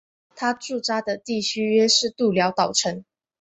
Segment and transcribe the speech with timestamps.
[0.35, 3.03] 他驻扎地方约是社寮岛城。